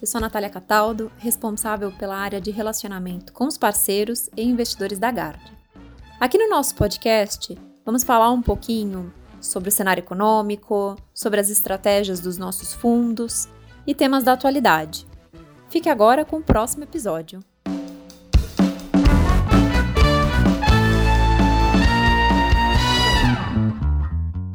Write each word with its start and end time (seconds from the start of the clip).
eu 0.00 0.06
sou 0.06 0.18
Natália 0.18 0.48
Cataldo, 0.48 1.12
responsável 1.18 1.92
pela 1.92 2.16
área 2.16 2.40
de 2.40 2.50
relacionamento 2.50 3.34
com 3.34 3.46
os 3.46 3.58
parceiros 3.58 4.30
e 4.34 4.42
investidores 4.42 4.98
da 4.98 5.10
Gard. 5.10 5.40
Aqui 6.18 6.38
no 6.38 6.48
nosso 6.48 6.74
podcast, 6.74 7.58
vamos 7.84 8.02
falar 8.02 8.30
um 8.30 8.40
pouquinho 8.40 9.12
sobre 9.42 9.68
o 9.68 9.72
cenário 9.72 10.00
econômico, 10.00 10.96
sobre 11.12 11.38
as 11.38 11.50
estratégias 11.50 12.18
dos 12.18 12.38
nossos 12.38 12.72
fundos 12.72 13.46
e 13.86 13.94
temas 13.94 14.24
da 14.24 14.32
atualidade. 14.32 15.06
Fique 15.68 15.90
agora 15.90 16.24
com 16.24 16.36
o 16.36 16.42
próximo 16.42 16.84
episódio. 16.84 17.40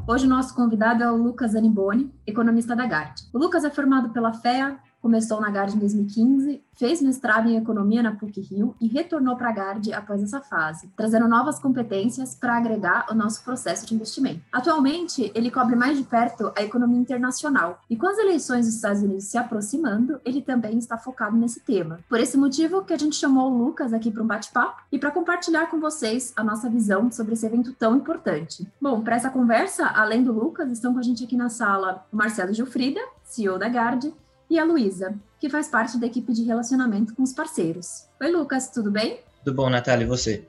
Hoje 0.08 0.26
o 0.26 0.30
nosso 0.30 0.56
convidado 0.56 1.04
é 1.04 1.12
o 1.12 1.16
Lucas 1.16 1.56
Aniboni, 1.56 2.12
economista 2.26 2.76
da 2.76 2.86
GARD. 2.86 3.28
O 3.34 3.38
Lucas 3.38 3.64
é 3.64 3.70
formado 3.70 4.10
pela 4.10 4.34
FEA, 4.34 4.80
começou 5.06 5.40
na 5.40 5.52
GARD 5.52 5.76
em 5.76 5.78
2015, 5.78 6.64
fez 6.74 7.00
mestrado 7.00 7.48
em 7.48 7.58
economia 7.58 8.02
na 8.02 8.16
PUC-Rio 8.16 8.76
e 8.82 8.88
retornou 8.88 9.36
para 9.36 9.50
a 9.50 9.52
GARD 9.52 9.94
após 9.94 10.24
essa 10.24 10.42
fase, 10.42 10.90
trazendo 10.98 11.28
novas 11.28 11.60
competências 11.60 12.34
para 12.34 12.58
agregar 12.58 13.06
o 13.12 13.14
nosso 13.14 13.44
processo 13.44 13.86
de 13.86 13.94
investimento. 13.94 14.42
Atualmente, 14.52 15.32
ele 15.36 15.52
cobre 15.52 15.76
mais 15.76 15.96
de 15.96 16.04
perto 16.04 16.52
a 16.58 16.64
economia 16.64 17.00
internacional 17.00 17.80
e 17.88 17.96
com 17.96 18.08
as 18.08 18.18
eleições 18.18 18.66
dos 18.66 18.74
Estados 18.74 19.04
Unidos 19.04 19.26
se 19.26 19.38
aproximando, 19.38 20.20
ele 20.26 20.42
também 20.42 20.76
está 20.80 20.98
focado 20.98 21.38
nesse 21.38 21.60
tema. 21.60 22.00
Por 22.10 22.20
esse 22.20 22.36
motivo 22.36 22.84
que 22.84 22.94
a 22.94 22.98
gente 22.98 23.16
chamou 23.16 23.52
o 23.52 23.58
Lucas 23.64 23.94
aqui 23.94 24.10
para 24.10 24.24
um 24.24 24.28
bate-papo 24.28 24.82
e 24.92 24.98
para 24.98 25.12
compartilhar 25.12 25.68
com 25.68 25.80
vocês 25.80 26.34
a 26.36 26.44
nossa 26.44 26.68
visão 26.68 27.12
sobre 27.12 27.34
esse 27.34 27.46
evento 27.46 27.74
tão 27.74 27.96
importante. 27.96 28.68
Bom, 28.82 29.02
para 29.02 29.18
essa 29.18 29.30
conversa, 29.30 29.86
além 29.86 30.24
do 30.24 30.34
Lucas, 30.34 30.72
estão 30.72 30.94
com 30.94 31.00
a 31.00 31.04
gente 31.04 31.24
aqui 31.24 31.38
na 31.38 31.50
sala 31.50 32.04
o 32.12 32.18
Marcelo 32.18 32.52
Gilfrida, 32.52 33.02
CEO 33.24 33.60
da 33.60 33.70
GARD, 33.70 34.12
e 34.50 34.60
a 34.60 34.64
Luísa, 34.64 35.16
que 35.40 35.50
faz 35.50 35.68
parte 35.68 35.98
da 35.98 36.08
equipe 36.08 36.34
de 36.34 36.44
relacionamento 36.44 37.14
com 37.14 37.24
os 37.24 37.34
parceiros. 37.34 38.06
Oi, 38.22 38.32
Lucas, 38.32 38.70
tudo 38.70 38.92
bem? 38.92 39.20
Tudo 39.44 39.56
bom, 39.56 39.70
Natália, 39.70 40.06
e 40.06 40.08
você? 40.08 40.48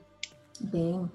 Bem. 0.59 1.09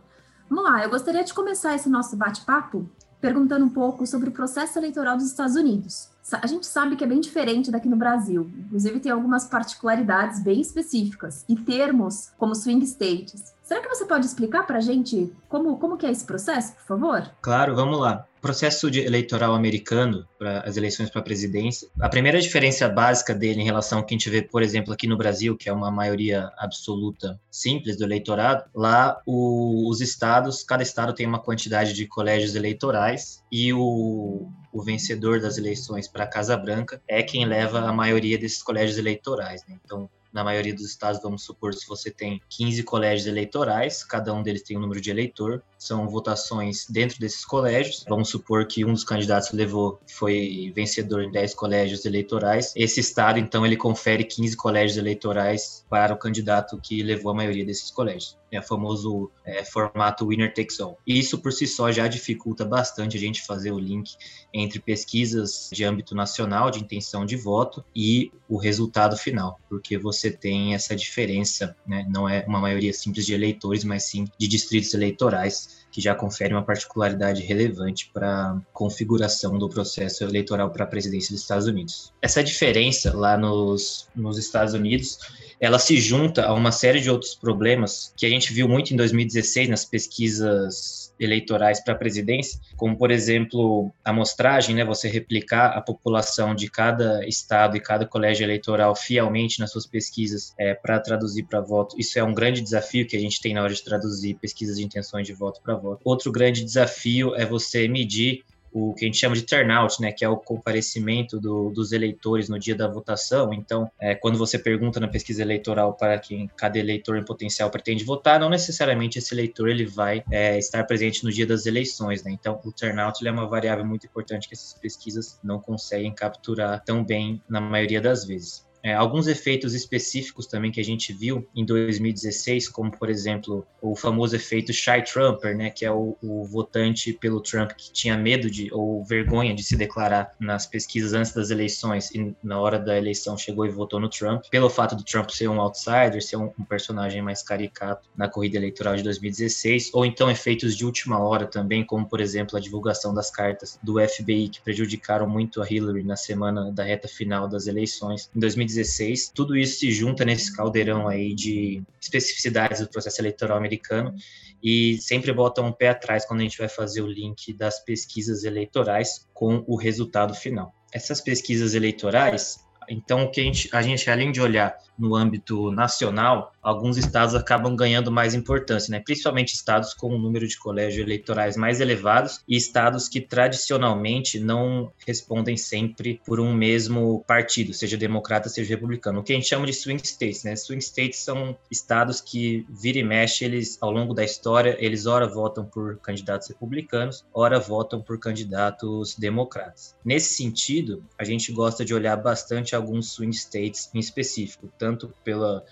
Vamos 0.48 0.64
lá, 0.64 0.83
eu 0.83 0.91
gostaria 0.91 1.24
de 1.24 1.33
começar 1.33 1.74
esse 1.74 1.89
nosso 1.89 2.16
bate-papo 2.16 2.89
perguntando 3.22 3.64
um 3.64 3.69
pouco 3.69 4.05
sobre 4.05 4.28
o 4.28 4.33
processo 4.33 4.78
eleitoral 4.78 5.16
dos 5.16 5.27
Estados 5.27 5.55
Unidos. 5.55 6.11
A 6.33 6.47
gente 6.47 6.66
sabe 6.66 6.97
que 6.97 7.05
é 7.05 7.06
bem 7.06 7.20
diferente 7.20 7.70
daqui 7.70 7.89
no 7.89 7.97
Brasil, 7.97 8.50
inclusive 8.58 8.98
tem 9.00 9.12
algumas 9.12 9.44
particularidades 9.44 10.42
bem 10.42 10.61
específicas 10.61 11.44
e 11.48 11.55
termos 11.55 12.30
como 12.36 12.55
swing 12.55 12.84
states. 12.84 13.55
Será 13.62 13.80
que 13.80 13.89
você 13.89 14.05
pode 14.05 14.27
explicar 14.27 14.67
para 14.67 14.78
a 14.78 14.80
gente 14.80 15.33
como, 15.48 15.77
como 15.78 15.96
que 15.96 16.05
é 16.05 16.11
esse 16.11 16.24
processo, 16.24 16.74
por 16.74 16.84
favor? 16.84 17.30
Claro, 17.41 17.77
vamos 17.77 17.98
lá. 17.98 18.27
Processo 18.42 18.88
eleitoral 18.88 19.54
americano 19.54 20.26
para 20.36 20.62
as 20.62 20.76
eleições 20.76 21.08
para 21.08 21.20
a 21.20 21.24
presidência, 21.24 21.88
a 22.00 22.08
primeira 22.08 22.40
diferença 22.40 22.88
básica 22.88 23.32
dele 23.32 23.60
em 23.60 23.64
relação 23.64 23.98
ao 23.98 24.04
que 24.04 24.14
a 24.14 24.18
gente 24.18 24.28
vê, 24.28 24.42
por 24.42 24.64
exemplo, 24.64 24.92
aqui 24.92 25.06
no 25.06 25.16
Brasil, 25.16 25.56
que 25.56 25.68
é 25.68 25.72
uma 25.72 25.92
maioria 25.92 26.50
absoluta 26.58 27.40
simples 27.48 27.96
do 27.96 28.02
eleitorado, 28.02 28.64
lá 28.74 29.22
o, 29.24 29.88
os 29.88 30.00
estados, 30.00 30.64
cada 30.64 30.82
estado 30.82 31.14
tem 31.14 31.24
uma 31.24 31.38
quantidade 31.38 31.92
de 31.92 32.04
colégios 32.04 32.56
eleitorais 32.56 33.44
e 33.50 33.72
o, 33.72 34.48
o 34.72 34.82
vencedor 34.82 35.40
das 35.40 35.56
eleições 35.56 36.08
para 36.08 36.24
a 36.24 36.27
Casa 36.28 36.56
Branca 36.56 37.00
é 37.06 37.22
quem 37.22 37.44
leva 37.44 37.78
a 37.78 37.92
maioria 37.92 38.36
desses 38.36 38.60
colégios 38.60 38.98
eleitorais. 38.98 39.64
Né? 39.68 39.78
Então, 39.84 40.10
na 40.33 40.42
maioria 40.44 40.75
dos 40.75 40.84
estados, 40.84 41.20
vamos 41.22 41.44
supor, 41.44 41.75
se 41.75 41.86
você 41.86 42.11
tem 42.11 42.41
15 42.48 42.83
colégios 42.83 43.27
eleitorais, 43.27 44.02
cada 44.05 44.33
um 44.33 44.42
deles 44.42 44.62
tem 44.62 44.77
um 44.77 44.80
número 44.80 45.00
de 45.00 45.11
eleitor, 45.11 45.62
são 45.78 46.08
votações 46.08 46.86
dentro 46.89 47.19
desses 47.19 47.44
colégios. 47.44 48.05
Vamos 48.08 48.28
supor 48.28 48.66
que 48.66 48.84
um 48.84 48.92
dos 48.92 49.05
candidatos 49.05 49.52
levou, 49.52 50.00
foi 50.06 50.72
vencedor 50.74 51.22
em 51.22 51.30
10 51.30 51.55
colégios 51.55 52.05
eleitorais. 52.05 52.72
Esse 52.77 53.00
estado, 53.00 53.39
então, 53.39 53.66
ele 53.66 53.77
confere 53.77 54.24
15 54.24 54.56
colégios 54.56 54.97
eleitorais 54.97 55.84
para 55.89 56.14
o 56.14 56.18
candidato 56.18 56.80
que 56.80 57.02
levou 57.02 57.33
a 57.33 57.35
maioria 57.35 57.64
desses 57.64 57.90
colégios 57.90 58.42
é 58.52 58.61
o 58.61 58.63
famoso 58.63 59.30
é, 59.45 59.64
formato 59.64 60.29
winner 60.29 60.52
takes 60.52 60.79
all. 60.79 60.98
Isso 61.07 61.39
por 61.39 61.52
si 61.52 61.67
só 61.67 61.90
já 61.90 62.07
dificulta 62.07 62.64
bastante 62.64 63.17
a 63.17 63.20
gente 63.20 63.42
fazer 63.42 63.73
o 63.73 63.79
link 63.79 64.14
entre 64.52 64.79
pesquisas 64.79 65.70
de 65.73 65.83
âmbito 65.83 66.14
nacional 66.14 66.70
de 66.70 66.79
intenção 66.79 67.24
de 67.24 67.35
voto 67.35 67.83
e 67.96 68.30
o 68.48 68.58
resultado 68.58 69.17
final, 69.17 69.58
porque 69.68 69.96
você 69.96 70.30
tem 70.30 70.74
essa 70.74 70.95
diferença, 70.95 71.74
né? 71.86 72.07
não 72.11 72.29
é 72.29 72.45
uma 72.46 72.61
maioria 72.61 72.92
simples 72.92 73.24
de 73.24 73.33
eleitores, 73.33 73.83
mas 73.83 74.05
sim 74.05 74.27
de 74.39 74.46
distritos 74.46 74.92
eleitorais 74.92 75.83
que 75.91 76.01
já 76.01 76.14
confere 76.14 76.55
uma 76.55 76.64
particularidade 76.64 77.42
relevante 77.42 78.11
para 78.12 78.52
a 78.52 78.61
configuração 78.73 79.58
do 79.58 79.68
processo 79.68 80.24
eleitoral 80.24 80.70
para 80.70 80.85
a 80.85 80.86
presidência 80.86 81.33
dos 81.33 81.42
Estados 81.42 81.67
Unidos. 81.67 82.12
Essa 82.20 82.42
diferença 82.42 83.14
lá 83.14 83.36
nos, 83.36 84.08
nos 84.14 84.39
Estados 84.39 84.73
Unidos 84.73 85.18
ela 85.62 85.78
se 85.78 85.96
junta 85.98 86.45
a 86.45 86.52
uma 86.52 86.73
série 86.73 87.00
de 87.00 87.08
outros 87.08 87.36
problemas 87.36 88.12
que 88.17 88.27
a 88.27 88.28
gente 88.28 88.52
viu 88.52 88.68
muito 88.68 88.92
em 88.92 88.96
2016 88.96 89.68
nas 89.68 89.84
pesquisas 89.84 91.14
eleitorais 91.20 91.78
para 91.78 91.95
a 91.95 91.96
presidência, 91.96 92.58
como 92.77 92.98
por 92.98 93.12
exemplo 93.12 93.95
a 94.05 94.11
amostragem, 94.11 94.74
né, 94.74 94.84
você 94.84 95.08
replicar 95.08 95.68
a 95.68 95.80
população 95.80 96.52
de 96.52 96.68
cada 96.68 97.24
estado 97.28 97.77
e 97.77 97.80
cada 97.80 98.05
colégio 98.05 98.42
eleitoral 98.42 98.96
fielmente 98.96 99.61
nas 99.61 99.70
suas 99.70 99.86
pesquisas 99.86 100.52
é, 100.58 100.74
para 100.74 100.98
traduzir 100.98 101.45
para 101.45 101.61
voto. 101.61 101.94
Isso 101.96 102.18
é 102.18 102.24
um 102.24 102.34
grande 102.34 102.61
desafio 102.61 103.06
que 103.06 103.17
a 103.17 103.20
gente 103.20 103.40
tem 103.40 103.55
na 103.55 103.62
hora 103.62 103.73
de 103.73 103.84
traduzir 103.84 104.34
pesquisas 104.40 104.79
de 104.79 104.83
intenções 104.83 105.29
de 105.29 105.33
voto 105.33 105.61
para 105.62 105.77
voto. 105.77 106.00
Outro 106.05 106.33
grande 106.33 106.64
desafio 106.64 107.36
é 107.36 107.46
você 107.46 107.86
medir 107.86 108.42
o 108.72 108.94
que 108.94 109.05
a 109.05 109.06
gente 109.06 109.18
chama 109.18 109.34
de 109.34 109.42
turnout, 109.42 110.00
né, 110.00 110.10
que 110.12 110.24
é 110.24 110.28
o 110.28 110.36
comparecimento 110.36 111.38
do, 111.38 111.70
dos 111.70 111.92
eleitores 111.92 112.48
no 112.48 112.58
dia 112.58 112.74
da 112.74 112.88
votação. 112.88 113.52
Então, 113.52 113.90
é, 114.00 114.14
quando 114.14 114.38
você 114.38 114.58
pergunta 114.58 114.98
na 114.98 115.08
pesquisa 115.08 115.42
eleitoral 115.42 115.94
para 115.94 116.18
quem 116.18 116.48
cada 116.56 116.78
eleitor 116.78 117.18
em 117.18 117.24
potencial 117.24 117.70
pretende 117.70 118.05
votar, 118.05 118.40
não 118.40 118.48
necessariamente 118.48 119.18
esse 119.18 119.34
eleitor 119.34 119.68
ele 119.68 119.84
vai 119.84 120.24
é, 120.30 120.58
estar 120.58 120.84
presente 120.84 121.24
no 121.24 121.30
dia 121.30 121.46
das 121.46 121.66
eleições. 121.66 122.22
Né? 122.22 122.32
Então, 122.32 122.61
o 122.64 122.72
turnout 122.72 123.27
é 123.27 123.30
uma 123.30 123.46
variável 123.46 123.84
muito 123.84 124.06
importante 124.06 124.48
que 124.48 124.55
essas 124.55 124.74
pesquisas 124.74 125.38
não 125.42 125.61
conseguem 125.61 126.14
capturar 126.14 126.82
tão 126.84 127.05
bem 127.05 127.42
na 127.48 127.61
maioria 127.61 128.00
das 128.00 128.25
vezes. 128.25 128.71
É, 128.82 128.93
alguns 128.94 129.28
efeitos 129.28 129.75
específicos 129.75 130.46
também 130.46 130.72
que 130.72 130.81
a 130.81 130.84
gente 130.84 131.12
viu 131.12 131.48
em 131.54 131.64
2016, 131.64 132.69
como 132.69 132.90
por 132.90 133.08
exemplo 133.08 133.64
o 133.81 133.94
famoso 133.94 134.34
efeito 134.34 134.72
shy 134.72 135.02
Trumper, 135.02 135.56
né, 135.56 135.70
que 135.70 135.84
é 135.84 135.93
o, 135.93 136.16
o, 136.20 136.44
votante 136.44 137.12
pelo 137.12 137.40
Trump 137.40 137.70
que 137.72 137.93
tinha 137.93 138.16
medo 138.16 138.50
de 138.50 138.72
ou 138.72 139.04
vergonha 139.04 139.54
de 139.54 139.62
se 139.62 139.76
declarar 139.76 140.34
nas 140.40 140.66
pesquisas 140.66 141.12
antes 141.12 141.32
das 141.32 141.50
eleições 141.50 142.10
e 142.10 142.34
na 142.43 142.60
hora 142.60 142.78
da 142.78 142.98
eleição 142.98 143.38
chegou 143.38 143.64
e 143.64 143.70
votou 143.70 144.00
no 144.00 144.08
Trump, 144.08 144.44
pelo 144.50 144.69
fato 144.69 144.96
do 144.96 145.04
Trump 145.04 145.31
ser 145.31 145.49
um 145.49 145.60
outsider, 145.60 146.20
ser 146.20 146.37
um, 146.37 146.50
um 146.58 146.64
personagem 146.64 147.22
mais 147.22 147.43
caricato 147.43 148.08
na 148.16 148.28
corrida 148.28 148.56
eleitoral 148.56 148.96
de 148.96 149.04
2016, 149.04 149.90
ou 149.93 150.04
então 150.04 150.28
efeitos 150.28 150.76
de 150.76 150.84
última 150.84 151.20
hora 151.20 151.46
também, 151.46 151.84
como 151.84 152.08
por 152.08 152.20
exemplo 152.20 152.56
a 152.56 152.60
divulgação 152.60 153.14
das 153.14 153.31
cartas 153.31 153.78
do 153.81 154.00
FBI 154.00 154.49
que 154.49 154.60
prejudicaram 154.60 155.28
muito 155.28 155.62
a 155.62 155.70
Hillary 155.70 156.02
na 156.02 156.16
semana 156.16 156.72
da 156.72 156.82
reta 156.82 157.06
final 157.06 157.46
das 157.46 157.69
eleições. 157.69 158.28
Em 158.34 158.40
2016 158.40 158.71
2016. 158.75 159.32
Tudo 159.34 159.56
isso 159.56 159.81
se 159.81 159.90
junta 159.93 160.25
nesse 160.25 160.55
caldeirão 160.55 161.08
aí 161.08 161.34
de 161.34 161.82
especificidades 162.00 162.81
do 162.81 162.88
processo 162.88 163.20
eleitoral 163.20 163.56
americano 163.56 164.14
e 164.62 164.99
sempre 164.99 165.32
bota 165.32 165.60
um 165.60 165.72
pé 165.72 165.88
atrás 165.88 166.25
quando 166.25 166.40
a 166.40 166.44
gente 166.44 166.58
vai 166.58 166.69
fazer 166.69 167.02
o 167.02 167.06
link 167.06 167.52
das 167.52 167.84
pesquisas 167.84 168.44
eleitorais 168.44 169.28
com 169.34 169.64
o 169.66 169.76
resultado 169.76 170.34
final. 170.34 170.75
Essas 170.93 171.20
pesquisas 171.20 171.75
eleitorais, 171.75 172.58
então, 172.88 173.25
o 173.25 173.31
que 173.31 173.40
a 173.40 173.44
gente, 173.44 173.69
a 173.72 173.82
gente, 173.82 174.10
além 174.10 174.32
de 174.32 174.40
olhar 174.40 174.76
no 174.98 175.16
âmbito 175.16 175.70
nacional, 175.70 176.52
alguns 176.62 176.96
estados 176.96 177.34
acabam 177.34 177.75
ganhando 177.75 178.12
mais 178.12 178.34
importância, 178.34 178.90
né? 178.90 179.00
principalmente 179.00 179.54
estados 179.54 179.94
com 179.94 180.14
um 180.14 180.19
número 180.19 180.46
de 180.46 180.56
colégios 180.58 181.04
eleitorais 181.04 181.56
mais 181.56 181.81
elevados 181.81 182.40
e 182.46 182.56
estados 182.56 183.08
que 183.08 183.20
tradicionalmente 183.20 184.38
não 184.38 184.93
respondem 185.06 185.56
sempre 185.56 186.20
por 186.25 186.38
um 186.38 186.55
mesmo 186.55 187.25
partido, 187.26 187.73
seja 187.73 187.96
democrata, 187.96 188.49
seja 188.49 188.70
republicano, 188.70 189.20
o 189.20 189.23
que 189.23 189.32
a 189.32 189.35
gente 189.35 189.49
chama 189.49 189.67
de 189.67 189.73
swing 189.73 190.00
states. 190.06 190.44
Né? 190.44 190.55
Swing 190.55 190.82
states 190.82 191.19
são 191.19 191.56
estados 191.70 192.20
que 192.20 192.64
vira 192.70 192.99
e 192.99 193.05
mexe, 193.05 193.44
eles, 193.44 193.78
ao 193.81 193.90
longo 193.90 194.14
da 194.14 194.25
história, 194.25 194.76
eles 194.78 195.06
ora 195.06 195.26
votam 195.26 195.64
por 195.64 195.99
candidatos 195.99 196.49
republicanos, 196.49 197.25
ora 197.35 197.58
votam 197.58 198.00
por 198.00 198.19
candidatos 198.19 199.17
democratas. 199.17 199.96
Nesse 200.05 200.35
sentido, 200.35 201.02
a 201.19 201.25
gente 201.25 201.52
gosta 201.52 201.85
de 201.85 201.94
olhar 201.94 202.17
bastante 202.17 202.72
alguns 202.75 203.13
swing 203.13 203.35
states 203.37 203.91
em 203.95 203.99
específico, 203.99 204.73
tanto 204.79 205.13
pela 205.25 205.65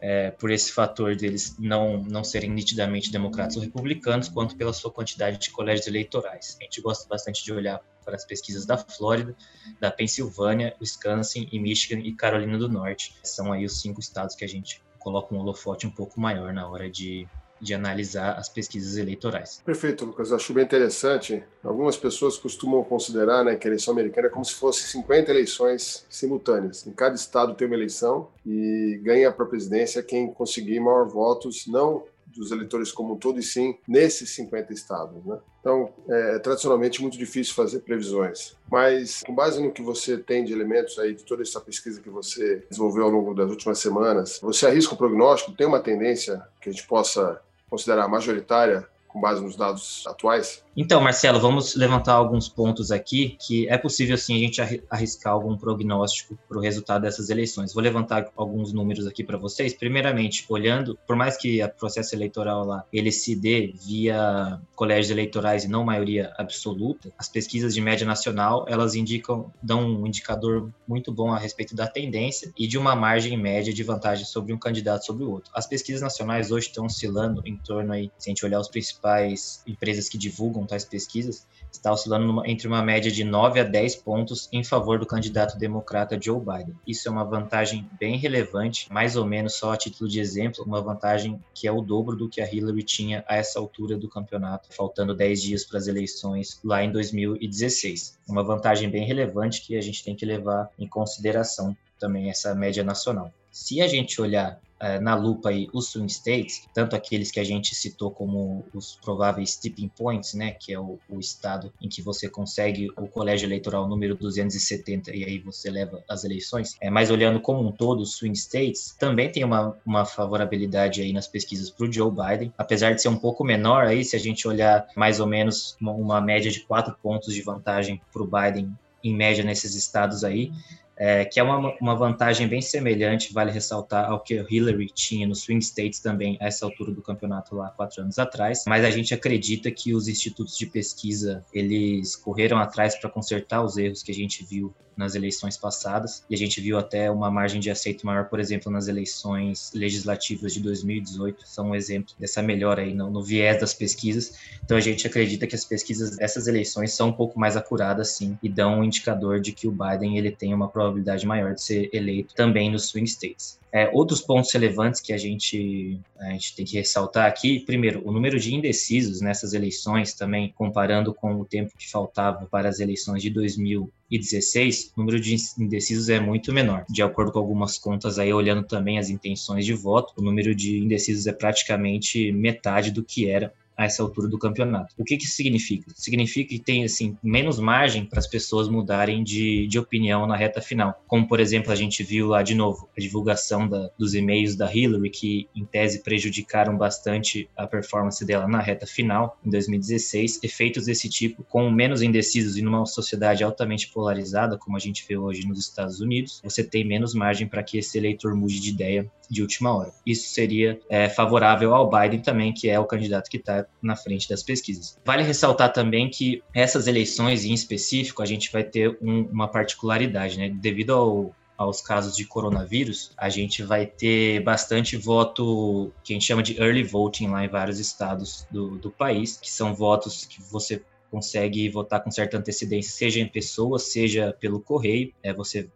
é, 0.00 0.30
por 0.30 0.50
esse 0.50 0.72
fator 0.72 1.16
deles 1.16 1.56
não, 1.58 2.02
não 2.04 2.22
serem 2.22 2.50
nitidamente 2.50 3.10
democratas 3.10 3.56
ou 3.56 3.62
republicanos, 3.62 4.28
quanto 4.28 4.56
pela 4.56 4.72
sua 4.72 4.92
quantidade 4.92 5.38
de 5.38 5.50
colégios 5.50 5.86
eleitorais. 5.86 6.56
A 6.60 6.64
gente 6.64 6.80
gosta 6.80 7.08
bastante 7.08 7.44
de 7.44 7.52
olhar 7.52 7.80
para 8.04 8.14
as 8.14 8.24
pesquisas 8.24 8.64
da 8.64 8.78
Flórida, 8.78 9.36
da 9.80 9.90
Pensilvânia, 9.90 10.74
Wisconsin 10.80 11.48
e 11.50 11.58
Michigan 11.58 12.00
e 12.00 12.12
Carolina 12.14 12.56
do 12.56 12.68
Norte. 12.68 13.16
São 13.22 13.52
aí 13.52 13.64
os 13.64 13.80
cinco 13.80 14.00
estados 14.00 14.34
que 14.34 14.44
a 14.44 14.48
gente 14.48 14.82
coloca 14.98 15.34
um 15.34 15.38
holofote 15.38 15.86
um 15.86 15.90
pouco 15.90 16.20
maior 16.20 16.52
na 16.52 16.68
hora 16.68 16.88
de 16.90 17.26
de 17.60 17.74
analisar 17.74 18.32
as 18.38 18.48
pesquisas 18.48 18.96
eleitorais. 18.96 19.62
Perfeito, 19.64 20.04
Lucas. 20.04 20.32
Acho 20.32 20.52
bem 20.52 20.64
interessante. 20.64 21.42
Algumas 21.62 21.96
pessoas 21.96 22.36
costumam 22.36 22.82
considerar 22.84 23.44
né, 23.44 23.56
que 23.56 23.66
a 23.66 23.70
eleição 23.70 23.92
americana 23.92 24.28
é 24.28 24.30
como 24.30 24.44
se 24.44 24.54
fosse 24.54 24.82
50 24.88 25.30
eleições 25.30 26.06
simultâneas. 26.08 26.86
Em 26.86 26.92
cada 26.92 27.14
estado 27.14 27.54
tem 27.54 27.66
uma 27.66 27.76
eleição 27.76 28.28
e 28.46 29.00
ganha 29.02 29.30
para 29.32 29.44
a 29.44 29.48
presidência 29.48 30.02
quem 30.02 30.32
conseguir 30.32 30.80
maior 30.80 31.06
votos, 31.06 31.66
não 31.66 32.04
dos 32.38 32.50
eleitores 32.50 32.92
como 32.92 33.14
um 33.14 33.16
todo, 33.16 33.38
e 33.38 33.42
sim 33.42 33.76
nesses 33.86 34.30
50 34.30 34.72
estados. 34.72 35.24
Né? 35.24 35.38
Então, 35.60 35.92
é, 36.08 36.36
é 36.36 36.38
tradicionalmente 36.38 37.02
muito 37.02 37.18
difícil 37.18 37.54
fazer 37.54 37.80
previsões. 37.80 38.56
Mas, 38.70 39.22
com 39.22 39.34
base 39.34 39.62
no 39.62 39.72
que 39.72 39.82
você 39.82 40.16
tem 40.16 40.44
de 40.44 40.52
elementos 40.52 40.98
aí, 40.98 41.14
de 41.14 41.24
toda 41.24 41.42
essa 41.42 41.60
pesquisa 41.60 42.00
que 42.00 42.08
você 42.08 42.64
desenvolveu 42.70 43.04
ao 43.04 43.10
longo 43.10 43.34
das 43.34 43.50
últimas 43.50 43.78
semanas, 43.78 44.38
você 44.40 44.66
arrisca 44.66 44.94
um 44.94 44.98
prognóstico? 44.98 45.56
Tem 45.56 45.66
uma 45.66 45.80
tendência 45.80 46.42
que 46.60 46.68
a 46.68 46.72
gente 46.72 46.86
possa 46.86 47.40
considerar 47.68 48.08
majoritária 48.08 48.88
com 49.18 49.20
base 49.20 49.42
nos 49.42 49.56
dados 49.56 50.04
atuais? 50.06 50.62
Então, 50.76 51.00
Marcelo, 51.00 51.40
vamos 51.40 51.74
levantar 51.74 52.12
alguns 52.12 52.48
pontos 52.48 52.92
aqui 52.92 53.36
que 53.40 53.68
é 53.68 53.76
possível 53.76 54.16
sim 54.16 54.36
a 54.36 54.38
gente 54.38 54.84
arriscar 54.88 55.32
algum 55.32 55.56
prognóstico 55.56 56.38
para 56.48 56.56
o 56.56 56.60
resultado 56.60 57.02
dessas 57.02 57.30
eleições. 57.30 57.74
Vou 57.74 57.82
levantar 57.82 58.30
alguns 58.36 58.72
números 58.72 59.04
aqui 59.04 59.24
para 59.24 59.36
vocês. 59.36 59.74
Primeiramente, 59.74 60.46
olhando, 60.48 60.96
por 61.04 61.16
mais 61.16 61.36
que 61.36 61.60
o 61.60 61.68
processo 61.70 62.14
eleitoral 62.14 62.64
lá 62.64 62.84
ele 62.92 63.10
se 63.10 63.34
dê 63.34 63.74
via 63.84 64.60
colégios 64.76 65.10
eleitorais 65.10 65.64
e 65.64 65.68
não 65.68 65.82
maioria 65.82 66.32
absoluta, 66.38 67.12
as 67.18 67.28
pesquisas 67.28 67.74
de 67.74 67.80
média 67.80 68.06
nacional 68.06 68.64
elas 68.68 68.94
indicam 68.94 69.52
dão 69.60 69.84
um 69.84 70.06
indicador 70.06 70.70
muito 70.86 71.12
bom 71.12 71.32
a 71.32 71.38
respeito 71.38 71.74
da 71.74 71.88
tendência 71.88 72.52
e 72.56 72.68
de 72.68 72.78
uma 72.78 72.94
margem 72.94 73.36
média 73.36 73.74
de 73.74 73.82
vantagem 73.82 74.24
sobre 74.24 74.52
um 74.52 74.58
candidato 74.58 75.04
sobre 75.04 75.24
o 75.24 75.30
outro. 75.32 75.50
As 75.52 75.66
pesquisas 75.66 76.02
nacionais 76.02 76.52
hoje 76.52 76.68
estão 76.68 76.86
oscilando 76.86 77.42
em 77.44 77.56
torno 77.56 77.92
aí, 77.92 78.12
se 78.16 78.28
a 78.28 78.30
gente 78.30 78.46
olhar 78.46 78.60
os 78.60 78.68
principais 79.08 79.62
empresas 79.66 80.08
que 80.08 80.18
divulgam 80.18 80.66
tais 80.66 80.84
pesquisas, 80.84 81.46
está 81.72 81.92
oscilando 81.92 82.26
numa, 82.26 82.48
entre 82.48 82.66
uma 82.66 82.82
média 82.82 83.10
de 83.10 83.24
9 83.24 83.60
a 83.60 83.64
10 83.64 83.96
pontos 83.96 84.48
em 84.52 84.62
favor 84.62 84.98
do 84.98 85.06
candidato 85.06 85.58
democrata 85.58 86.18
Joe 86.20 86.40
Biden. 86.40 86.74
Isso 86.86 87.08
é 87.08 87.10
uma 87.10 87.24
vantagem 87.24 87.88
bem 87.98 88.16
relevante, 88.16 88.90
mais 88.92 89.16
ou 89.16 89.24
menos 89.24 89.54
só 89.54 89.72
a 89.72 89.76
título 89.76 90.08
de 90.08 90.20
exemplo, 90.20 90.64
uma 90.64 90.80
vantagem 90.80 91.42
que 91.54 91.66
é 91.66 91.72
o 91.72 91.80
dobro 91.80 92.16
do 92.16 92.28
que 92.28 92.40
a 92.40 92.52
Hillary 92.52 92.82
tinha 92.82 93.24
a 93.28 93.36
essa 93.36 93.58
altura 93.58 93.96
do 93.96 94.08
campeonato, 94.08 94.68
faltando 94.74 95.14
10 95.14 95.42
dias 95.42 95.64
para 95.64 95.78
as 95.78 95.86
eleições 95.86 96.60
lá 96.64 96.82
em 96.82 96.90
2016. 96.90 98.18
Uma 98.28 98.42
vantagem 98.42 98.90
bem 98.90 99.06
relevante 99.06 99.62
que 99.62 99.76
a 99.76 99.80
gente 99.80 100.04
tem 100.04 100.14
que 100.14 100.26
levar 100.26 100.70
em 100.78 100.86
consideração 100.86 101.76
também 101.98 102.30
essa 102.30 102.54
média 102.54 102.84
nacional. 102.84 103.32
Se 103.58 103.82
a 103.82 103.88
gente 103.88 104.22
olhar 104.22 104.60
uh, 104.80 105.02
na 105.02 105.16
lupa 105.16 105.48
aí 105.48 105.68
os 105.72 105.88
swing 105.88 106.10
states, 106.10 106.62
tanto 106.72 106.94
aqueles 106.94 107.28
que 107.28 107.40
a 107.40 107.44
gente 107.44 107.74
citou 107.74 108.08
como 108.08 108.64
os 108.72 108.96
prováveis 109.02 109.56
tipping 109.56 109.88
points, 109.88 110.32
né, 110.32 110.52
que 110.52 110.72
é 110.72 110.78
o, 110.78 110.96
o, 111.08 111.18
estado 111.18 111.72
em 111.82 111.88
que 111.88 112.00
você 112.00 112.28
consegue 112.28 112.88
o 112.96 113.08
colégio 113.08 113.46
eleitoral 113.46 113.88
número 113.88 114.14
270 114.14 115.14
e 115.14 115.24
aí 115.24 115.38
você 115.40 115.70
leva 115.70 116.02
as 116.08 116.22
eleições, 116.22 116.76
é, 116.80 116.88
mas 116.88 117.10
olhando 117.10 117.40
como 117.40 117.66
um 117.66 117.72
todo 117.72 118.00
os 118.00 118.14
swing 118.14 118.38
states, 118.38 118.94
também 118.96 119.30
tem 119.30 119.42
uma, 119.42 119.76
uma 119.84 120.06
favorabilidade 120.06 121.02
aí 121.02 121.12
nas 121.12 121.26
pesquisas 121.26 121.68
para 121.68 121.86
o 121.86 121.92
Joe 121.92 122.12
Biden, 122.12 122.54
apesar 122.56 122.94
de 122.94 123.02
ser 123.02 123.08
um 123.08 123.18
pouco 123.18 123.42
menor 123.42 123.86
aí, 123.86 124.04
se 124.04 124.14
a 124.14 124.20
gente 124.20 124.46
olhar 124.46 124.86
mais 124.96 125.18
ou 125.18 125.26
menos 125.26 125.76
uma, 125.80 125.92
uma 125.92 126.20
média 126.20 126.50
de 126.50 126.60
quatro 126.60 126.96
pontos 127.02 127.34
de 127.34 127.42
vantagem 127.42 128.00
para 128.12 128.22
o 128.22 128.26
Biden 128.26 128.72
em 129.02 129.14
média 129.14 129.44
nesses 129.44 129.74
estados 129.74 130.24
aí, 130.24 130.52
é, 130.98 131.24
que 131.24 131.38
é 131.38 131.42
uma, 131.42 131.74
uma 131.80 131.94
vantagem 131.94 132.48
bem 132.48 132.60
semelhante, 132.60 133.32
vale 133.32 133.52
ressaltar, 133.52 134.10
ao 134.10 134.20
que 134.20 134.38
o 134.40 134.46
Hillary 134.50 134.88
tinha 134.92 135.26
no 135.26 135.34
Swing 135.34 135.64
States 135.64 136.00
também, 136.00 136.36
a 136.40 136.46
essa 136.46 136.66
altura 136.66 136.92
do 136.92 137.00
campeonato 137.00 137.54
lá, 137.54 137.70
quatro 137.70 138.02
anos 138.02 138.18
atrás. 138.18 138.64
Mas 138.66 138.84
a 138.84 138.90
gente 138.90 139.14
acredita 139.14 139.70
que 139.70 139.94
os 139.94 140.08
institutos 140.08 140.56
de 140.56 140.66
pesquisa, 140.66 141.44
eles 141.52 142.16
correram 142.16 142.58
atrás 142.58 142.98
para 142.98 143.08
consertar 143.08 143.62
os 143.62 143.76
erros 143.76 144.02
que 144.02 144.10
a 144.10 144.14
gente 144.14 144.44
viu 144.44 144.74
nas 144.98 145.14
eleições 145.14 145.56
passadas, 145.56 146.24
e 146.28 146.34
a 146.34 146.36
gente 146.36 146.60
viu 146.60 146.76
até 146.76 147.08
uma 147.08 147.30
margem 147.30 147.60
de 147.60 147.70
aceito 147.70 148.04
maior, 148.04 148.24
por 148.24 148.40
exemplo, 148.40 148.70
nas 148.70 148.88
eleições 148.88 149.70
legislativas 149.72 150.52
de 150.52 150.60
2018, 150.60 151.46
são 151.46 151.70
um 151.70 151.74
exemplo 151.74 152.12
dessa 152.18 152.42
melhora 152.42 152.82
aí 152.82 152.92
no, 152.92 153.08
no 153.08 153.22
viés 153.22 153.60
das 153.60 153.72
pesquisas. 153.72 154.36
Então 154.64 154.76
a 154.76 154.80
gente 154.80 155.06
acredita 155.06 155.46
que 155.46 155.54
as 155.54 155.64
pesquisas 155.64 156.16
dessas 156.16 156.48
eleições 156.48 156.92
são 156.92 157.10
um 157.10 157.12
pouco 157.12 157.38
mais 157.38 157.56
acuradas, 157.56 158.16
sim, 158.16 158.36
e 158.42 158.48
dão 158.48 158.80
um 158.80 158.84
indicador 158.84 159.40
de 159.40 159.52
que 159.52 159.68
o 159.68 159.70
Biden 159.70 160.18
ele 160.18 160.32
tem 160.32 160.52
uma 160.52 160.68
probabilidade 160.88 161.26
maior 161.26 161.54
de 161.54 161.62
ser 161.62 161.90
eleito 161.92 162.34
também 162.34 162.70
nos 162.70 162.88
swing 162.88 163.08
states. 163.08 163.58
É, 163.70 163.90
outros 163.92 164.22
pontos 164.22 164.50
relevantes 164.52 165.00
que 165.00 165.12
a 165.12 165.18
gente, 165.18 166.00
a 166.18 166.30
gente 166.30 166.56
tem 166.56 166.64
que 166.64 166.76
ressaltar 166.76 167.26
aqui, 167.26 167.60
primeiro, 167.60 168.02
o 168.06 168.10
número 168.10 168.40
de 168.40 168.54
indecisos 168.54 169.20
nessas 169.20 169.52
eleições, 169.52 170.14
também 170.14 170.52
comparando 170.56 171.12
com 171.12 171.34
o 171.34 171.44
tempo 171.44 171.76
que 171.76 171.90
faltava 171.90 172.46
para 172.46 172.68
as 172.68 172.80
eleições 172.80 173.20
de 173.20 173.28
2016, 173.28 174.92
o 174.96 175.00
número 175.00 175.20
de 175.20 175.36
indecisos 175.58 176.08
é 176.08 176.18
muito 176.18 176.52
menor. 176.52 176.86
De 176.88 177.02
acordo 177.02 177.30
com 177.30 177.38
algumas 177.38 177.76
contas 177.76 178.18
aí, 178.18 178.32
olhando 178.32 178.62
também 178.62 178.98
as 178.98 179.10
intenções 179.10 179.66
de 179.66 179.74
voto, 179.74 180.14
o 180.16 180.22
número 180.22 180.54
de 180.54 180.78
indecisos 180.78 181.26
é 181.26 181.32
praticamente 181.32 182.32
metade 182.32 182.90
do 182.90 183.04
que 183.04 183.28
era 183.28 183.52
a 183.78 183.84
essa 183.84 184.02
altura 184.02 184.26
do 184.26 184.36
campeonato. 184.36 184.92
O 184.98 185.04
que, 185.04 185.16
que 185.16 185.24
isso 185.24 185.36
significa? 185.36 185.92
Significa 185.94 186.48
que 186.48 186.58
tem 186.58 186.82
assim 186.84 187.16
menos 187.22 187.60
margem 187.60 188.04
para 188.04 188.18
as 188.18 188.26
pessoas 188.26 188.68
mudarem 188.68 189.22
de, 189.22 189.68
de 189.68 189.78
opinião 189.78 190.26
na 190.26 190.36
reta 190.36 190.60
final. 190.60 191.00
Como, 191.06 191.28
por 191.28 191.38
exemplo, 191.38 191.70
a 191.70 191.76
gente 191.76 192.02
viu 192.02 192.26
lá 192.26 192.42
de 192.42 192.56
novo 192.56 192.88
a 192.96 193.00
divulgação 193.00 193.68
da, 193.68 193.88
dos 193.96 194.14
e-mails 194.14 194.56
da 194.56 194.74
Hillary, 194.74 195.10
que 195.10 195.48
em 195.54 195.64
tese 195.64 196.02
prejudicaram 196.02 196.76
bastante 196.76 197.48
a 197.56 197.68
performance 197.68 198.24
dela 198.24 198.48
na 198.48 198.60
reta 198.60 198.84
final, 198.84 199.38
em 199.46 199.50
2016. 199.50 200.40
Efeitos 200.42 200.86
desse 200.86 201.08
tipo, 201.08 201.44
com 201.44 201.70
menos 201.70 202.02
indecisos 202.02 202.56
e 202.56 202.62
numa 202.62 202.84
sociedade 202.84 203.44
altamente 203.44 203.88
polarizada, 203.88 204.58
como 204.58 204.76
a 204.76 204.80
gente 204.80 205.04
vê 205.08 205.16
hoje 205.16 205.46
nos 205.46 205.60
Estados 205.60 206.00
Unidos, 206.00 206.40
você 206.42 206.64
tem 206.64 206.84
menos 206.84 207.14
margem 207.14 207.46
para 207.46 207.62
que 207.62 207.78
esse 207.78 207.96
eleitor 207.96 208.34
mude 208.34 208.58
de 208.58 208.70
ideia 208.70 209.08
de 209.30 209.42
última 209.42 209.76
hora. 209.76 209.92
Isso 210.06 210.28
seria 210.30 210.80
é, 210.88 211.08
favorável 211.08 211.74
ao 211.74 211.88
Biden 211.88 212.20
também, 212.20 212.52
que 212.52 212.68
é 212.68 212.78
o 212.78 212.86
candidato 212.86 213.28
que 213.30 213.36
está 213.36 213.66
na 213.82 213.94
frente 213.94 214.28
das 214.28 214.42
pesquisas. 214.42 214.98
Vale 215.04 215.22
ressaltar 215.22 215.72
também 215.72 216.10
que 216.10 216.42
essas 216.54 216.86
eleições, 216.86 217.44
em 217.44 217.52
específico, 217.52 218.22
a 218.22 218.26
gente 218.26 218.50
vai 218.50 218.64
ter 218.64 218.98
um, 219.00 219.22
uma 219.30 219.48
particularidade, 219.48 220.36
né? 220.36 220.48
Devido 220.48 220.92
ao, 220.92 221.36
aos 221.56 221.80
casos 221.80 222.16
de 222.16 222.24
coronavírus, 222.24 223.12
a 223.16 223.28
gente 223.28 223.62
vai 223.62 223.86
ter 223.86 224.40
bastante 224.42 224.96
voto 224.96 225.92
que 226.02 226.12
a 226.12 226.14
gente 226.14 226.26
chama 226.26 226.42
de 226.42 226.60
early 226.60 226.82
voting 226.82 227.28
lá 227.28 227.44
em 227.44 227.48
vários 227.48 227.78
estados 227.78 228.46
do, 228.50 228.78
do 228.78 228.90
país, 228.90 229.36
que 229.36 229.50
são 229.50 229.74
votos 229.74 230.24
que 230.24 230.42
você 230.42 230.82
consegue 231.10 231.68
votar 231.68 232.02
com 232.02 232.10
certa 232.10 232.36
antecedência, 232.38 232.92
seja 232.92 233.20
em 233.20 233.28
pessoa, 233.28 233.78
seja 233.78 234.34
pelo 234.40 234.60
correio. 234.60 235.12
É, 235.22 235.32
você, 235.32 235.68